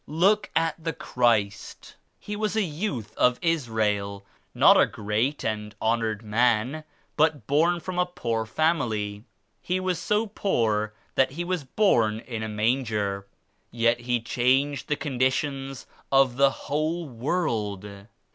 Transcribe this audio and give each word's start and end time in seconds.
Look 0.07 0.49
at 0.55 0.83
the 0.83 0.93
Christ. 0.93 1.95
He 2.19 2.35
was 2.35 2.55
a 2.55 2.63
youth 2.63 3.15
of 3.17 3.37
Israel, 3.39 4.25
not 4.55 4.75
a 4.75 4.87
great 4.87 5.45
and 5.45 5.75
honored 5.79 6.23
man, 6.23 6.85
but 7.15 7.45
born 7.45 7.79
from 7.79 7.99
a 7.99 8.07
poor 8.07 8.47
family. 8.47 9.25
He 9.61 9.79
was 9.79 9.99
so 9.99 10.25
poor 10.25 10.95
that 11.13 11.33
He 11.33 11.43
was 11.43 11.63
born 11.63 12.19
in 12.21 12.41
a 12.41 12.49
manger; 12.49 13.27
S2 13.31 13.33
yet 13.69 13.99
He 13.99 14.19
changed 14.19 14.87
the 14.87 14.95
conditions 14.95 15.85
of 16.11 16.35
the 16.35 16.49
whole 16.49 17.07
world. 17.07 18.07